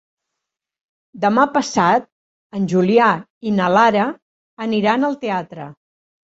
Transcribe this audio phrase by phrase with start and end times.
[1.25, 2.07] Demà passat
[2.61, 3.11] en Julià
[3.51, 4.09] i na Lara
[4.69, 5.73] aniran al teatre.